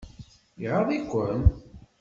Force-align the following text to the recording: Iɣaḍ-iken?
Iɣaḍ-iken? 0.63 1.41